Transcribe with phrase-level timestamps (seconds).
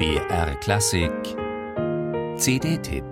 [0.00, 1.12] BR Klassik
[2.38, 3.04] CD-Tipp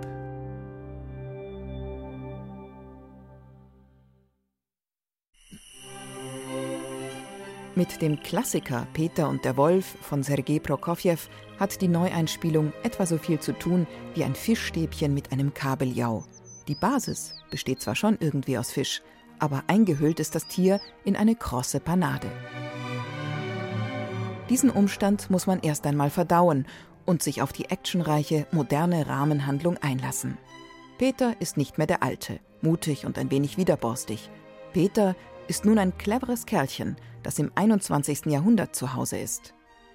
[7.75, 11.19] Mit dem Klassiker Peter und der Wolf von Sergei Prokofjew
[11.59, 13.85] hat die Neueinspielung etwa so viel zu tun
[14.15, 16.23] wie ein Fischstäbchen mit einem Kabeljau.
[16.67, 19.03] Die Basis besteht zwar schon irgendwie aus Fisch,
[19.37, 22.31] aber eingehüllt ist das Tier in eine krosse Panade.
[24.49, 26.65] Diesen Umstand muss man erst einmal verdauen
[27.05, 30.37] und sich auf die actionreiche, moderne Rahmenhandlung einlassen.
[30.97, 34.29] Peter ist nicht mehr der Alte, mutig und ein wenig widerborstig.
[34.73, 35.15] Peter
[35.47, 38.25] ist nun ein cleveres Kerlchen, das im 21.
[38.25, 39.53] Jahrhundert zu Hause ist.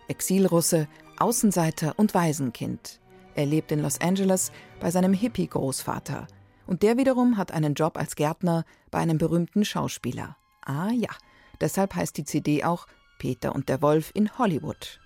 [0.08, 3.00] Exilrusse, Außenseiter und Waisenkind.
[3.34, 6.26] Er lebt in Los Angeles bei seinem Hippie-Großvater.
[6.66, 10.36] Und der wiederum hat einen Job als Gärtner bei einem berühmten Schauspieler.
[10.64, 11.10] Ah ja,
[11.60, 12.86] deshalb heißt die CD auch
[13.18, 15.00] Peter und der Wolf in Hollywood.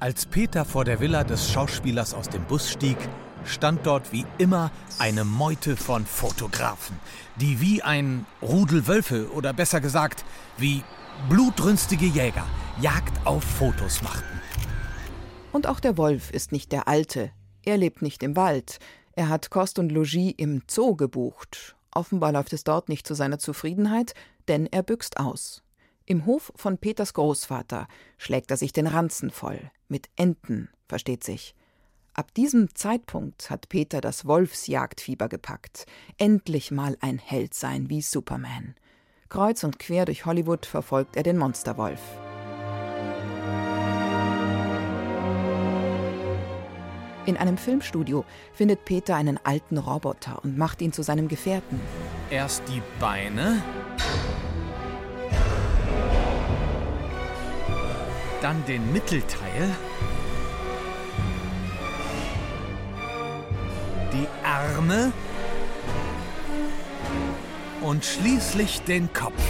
[0.00, 2.96] Als Peter vor der Villa des Schauspielers aus dem Bus stieg,
[3.44, 6.98] stand dort wie immer eine Meute von Fotografen,
[7.36, 10.24] die wie ein Rudel Wölfe oder besser gesagt
[10.58, 10.82] wie
[11.28, 12.46] blutrünstige Jäger
[12.80, 14.40] Jagd auf Fotos machten.
[15.52, 17.30] Und auch der Wolf ist nicht der Alte.
[17.62, 18.78] Er lebt nicht im Wald.
[19.14, 21.76] Er hat Kost und Logis im Zoo gebucht.
[21.90, 24.14] Offenbar läuft es dort nicht zu seiner Zufriedenheit,
[24.48, 25.62] denn er büxt aus.
[26.04, 27.86] Im Hof von Peters Großvater
[28.18, 29.70] schlägt er sich den Ranzen voll.
[29.88, 31.54] Mit Enten, versteht sich.
[32.14, 35.86] Ab diesem Zeitpunkt hat Peter das Wolfsjagdfieber gepackt.
[36.18, 38.74] Endlich mal ein Held sein wie Superman.
[39.28, 42.00] Kreuz und quer durch Hollywood verfolgt er den Monsterwolf.
[47.24, 51.80] In einem Filmstudio findet Peter einen alten Roboter und macht ihn zu seinem Gefährten.
[52.30, 53.62] Erst die Beine,
[58.42, 59.70] dann den Mittelteil,
[64.12, 65.12] die Arme
[67.82, 69.42] und schließlich den Kopf.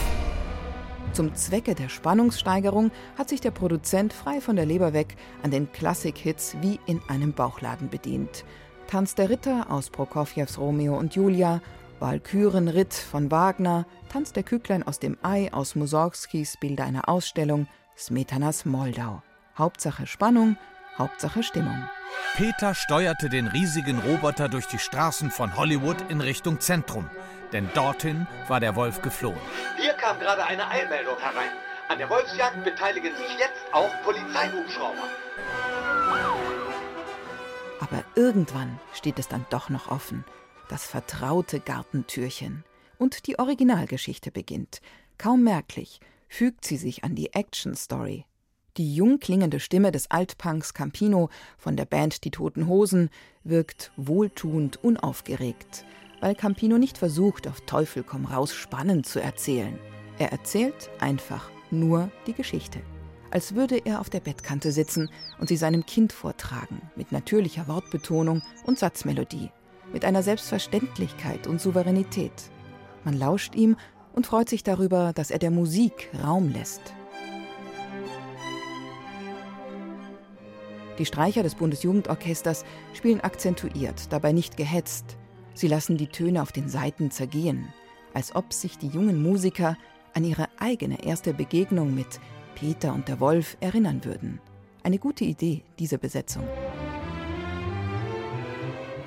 [1.15, 5.73] Zum Zwecke der Spannungssteigerung hat sich der Produzent frei von der Leber weg an den
[5.73, 8.45] Klassik-Hits wie in einem Bauchladen bedient.
[8.89, 11.63] Tanz der Ritter aus Prokofjews Romeo und Julia,
[11.99, 18.65] Walkürenritt von Wagner, Tanz der Küklein aus dem Ei aus Mussorgskis Bilder einer Ausstellung, Smetanas
[18.65, 19.23] Moldau.
[19.57, 20.57] Hauptsache Spannung,
[20.99, 21.89] Hauptsache Stimmung.
[22.35, 27.09] Peter steuerte den riesigen Roboter durch die Straßen von Hollywood in Richtung Zentrum,
[27.53, 29.41] denn dorthin war der Wolf geflohen.
[29.79, 31.51] Hier kam gerade eine Eilmeldung herein.
[31.89, 35.09] An der Wolfsjagd beteiligen sich jetzt auch Polizeihubschrauber.
[37.81, 40.25] Aber irgendwann steht es dann doch noch offen.
[40.69, 42.65] Das vertraute Gartentürchen.
[42.99, 44.81] Und die Originalgeschichte beginnt.
[45.19, 46.01] Kaum merklich
[46.33, 48.25] fügt sie sich an die Action-Story
[48.79, 51.29] die jung klingende Stimme des Altpunks Campino
[51.59, 53.11] von der Band Die Toten Hosen
[53.45, 55.85] wirkt wohltuend unaufgeregt,
[56.21, 59.79] weil Campino nicht versucht, auf Teufel komm raus spannend zu erzählen.
[60.19, 62.81] Er erzählt einfach nur die Geschichte,
[63.31, 68.41] als würde er auf der Bettkante sitzen und sie seinem Kind vortragen, mit natürlicher Wortbetonung
[68.65, 69.51] und Satzmelodie,
[69.93, 72.51] mit einer Selbstverständlichkeit und Souveränität.
[73.05, 73.77] Man lauscht ihm
[74.13, 76.81] und freut sich darüber, dass er der Musik Raum lässt.
[80.99, 85.17] Die Streicher des Bundesjugendorchesters spielen akzentuiert, dabei nicht gehetzt.
[85.55, 87.69] Sie lassen die Töne auf den Saiten zergehen,
[88.15, 89.77] als ob sich die jungen Musiker
[90.15, 92.21] an ihre eigene erste Begegnung mit
[92.55, 94.41] Peter und der Wolf erinnern würden.
[94.83, 96.47] Eine gute Idee, diese Besetzung.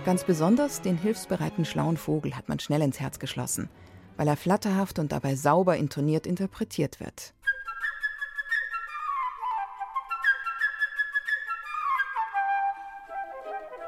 [0.06, 3.70] Ganz besonders den hilfsbereiten schlauen Vogel hat man schnell ins Herz geschlossen,
[4.18, 7.34] weil er flatterhaft und dabei sauber intoniert interpretiert wird.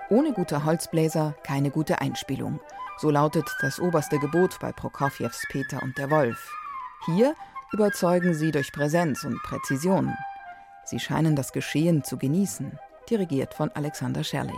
[0.09, 2.61] Ohne gute Holzbläser keine gute Einspielung.
[2.97, 6.51] So lautet das oberste Gebot bei Prokofjews Peter und der Wolf.
[7.05, 7.35] Hier
[7.73, 10.13] überzeugen sie durch Präsenz und Präzision.
[10.85, 14.57] Sie scheinen das Geschehen zu genießen, dirigiert von Alexander Shelley.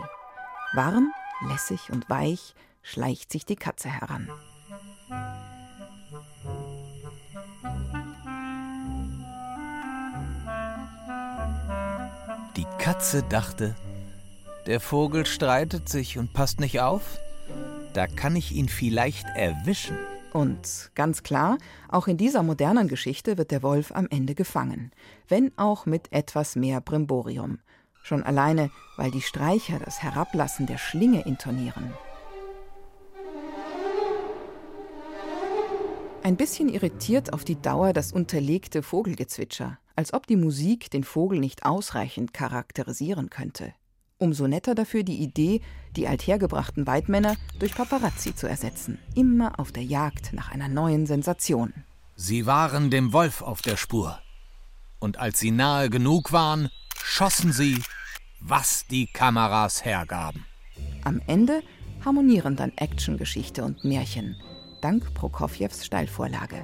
[0.73, 1.11] Warm,
[1.47, 4.29] lässig und weich schleicht sich die Katze heran.
[12.59, 13.73] Die Katze dachte,
[14.67, 17.17] der Vogel streitet sich und passt nicht auf?
[17.93, 19.97] Da kann ich ihn vielleicht erwischen.
[20.33, 21.57] Und ganz klar,
[21.87, 24.91] auch in dieser modernen Geschichte wird der Wolf am Ende gefangen,
[25.29, 27.59] wenn auch mit etwas mehr Brimborium.
[28.03, 31.93] Schon alleine, weil die Streicher das Herablassen der Schlinge intonieren.
[36.23, 41.39] Ein bisschen irritiert auf die Dauer das unterlegte Vogelgezwitscher, als ob die Musik den Vogel
[41.39, 43.73] nicht ausreichend charakterisieren könnte.
[44.17, 45.59] Umso netter dafür die Idee,
[45.97, 51.73] die althergebrachten Weidmänner durch Paparazzi zu ersetzen, immer auf der Jagd nach einer neuen Sensation.
[52.15, 54.17] Sie waren dem Wolf auf der Spur.
[54.99, 56.69] Und als sie nahe genug waren,
[57.03, 57.83] schossen sie,
[58.39, 60.45] was die Kameras hergaben.
[61.03, 61.61] Am Ende
[62.05, 64.37] harmonieren dann Actiongeschichte und Märchen,
[64.81, 66.63] dank Prokofjews Steilvorlage.